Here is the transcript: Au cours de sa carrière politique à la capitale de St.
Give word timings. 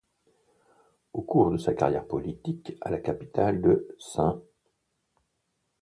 Au 1.13 1.21
cours 1.21 1.51
de 1.51 1.57
sa 1.57 1.75
carrière 1.75 2.07
politique 2.07 2.75
à 2.81 2.89
la 2.89 2.97
capitale 2.97 3.61
de 3.61 3.87
St. 3.99 4.41